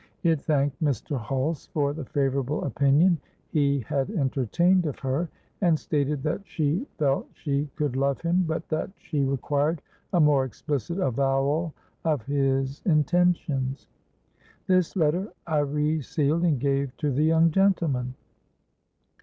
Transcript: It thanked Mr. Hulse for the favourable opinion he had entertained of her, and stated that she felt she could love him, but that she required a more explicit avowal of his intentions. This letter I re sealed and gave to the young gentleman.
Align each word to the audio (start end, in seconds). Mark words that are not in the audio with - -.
It 0.23 0.41
thanked 0.41 0.83
Mr. 0.83 1.15
Hulse 1.15 1.67
for 1.67 1.93
the 1.93 2.05
favourable 2.05 2.63
opinion 2.63 3.19
he 3.49 3.81
had 3.81 4.09
entertained 4.09 4.87
of 4.87 4.97
her, 4.97 5.29
and 5.61 5.77
stated 5.79 6.23
that 6.23 6.41
she 6.43 6.87
felt 6.97 7.27
she 7.35 7.69
could 7.75 7.95
love 7.95 8.19
him, 8.19 8.43
but 8.47 8.67
that 8.69 8.89
she 8.97 9.23
required 9.23 9.79
a 10.11 10.19
more 10.19 10.43
explicit 10.43 10.97
avowal 10.97 11.75
of 12.03 12.25
his 12.25 12.81
intentions. 12.83 13.87
This 14.65 14.95
letter 14.95 15.31
I 15.45 15.59
re 15.59 16.01
sealed 16.01 16.45
and 16.45 16.59
gave 16.59 16.97
to 16.97 17.11
the 17.11 17.21
young 17.25 17.51
gentleman. 17.51 18.15